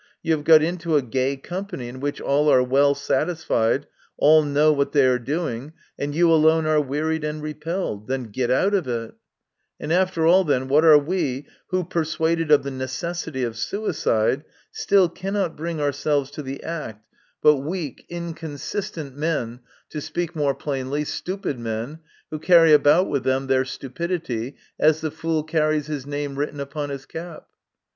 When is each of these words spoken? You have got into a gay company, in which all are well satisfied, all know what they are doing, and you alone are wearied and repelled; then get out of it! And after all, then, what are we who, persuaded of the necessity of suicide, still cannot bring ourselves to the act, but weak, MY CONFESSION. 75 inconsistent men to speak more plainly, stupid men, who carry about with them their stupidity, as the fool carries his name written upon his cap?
You 0.23 0.31
have 0.31 0.43
got 0.43 0.63
into 0.63 0.95
a 0.95 1.03
gay 1.03 1.37
company, 1.37 1.87
in 1.87 1.99
which 1.99 2.19
all 2.19 2.49
are 2.51 2.63
well 2.63 2.95
satisfied, 2.95 3.85
all 4.17 4.41
know 4.41 4.73
what 4.73 4.93
they 4.93 5.05
are 5.05 5.19
doing, 5.19 5.73
and 5.95 6.15
you 6.15 6.31
alone 6.31 6.65
are 6.65 6.81
wearied 6.81 7.23
and 7.23 7.39
repelled; 7.39 8.07
then 8.07 8.31
get 8.31 8.49
out 8.49 8.73
of 8.73 8.87
it! 8.87 9.13
And 9.79 9.93
after 9.93 10.25
all, 10.25 10.43
then, 10.43 10.67
what 10.69 10.83
are 10.83 10.97
we 10.97 11.45
who, 11.67 11.83
persuaded 11.83 12.49
of 12.49 12.63
the 12.63 12.71
necessity 12.71 13.43
of 13.43 13.55
suicide, 13.55 14.43
still 14.71 15.07
cannot 15.07 15.55
bring 15.55 15.79
ourselves 15.79 16.31
to 16.31 16.41
the 16.41 16.63
act, 16.63 17.05
but 17.43 17.57
weak, 17.57 17.97
MY 18.09 18.17
CONFESSION. 18.17 18.33
75 18.35 18.43
inconsistent 18.57 19.17
men 19.17 19.59
to 19.91 20.01
speak 20.01 20.35
more 20.35 20.55
plainly, 20.55 21.03
stupid 21.05 21.59
men, 21.59 21.99
who 22.31 22.39
carry 22.39 22.73
about 22.73 23.07
with 23.07 23.23
them 23.23 23.45
their 23.45 23.65
stupidity, 23.65 24.55
as 24.79 25.01
the 25.01 25.11
fool 25.11 25.43
carries 25.43 25.85
his 25.85 26.07
name 26.07 26.37
written 26.39 26.59
upon 26.59 26.89
his 26.89 27.05
cap? 27.05 27.45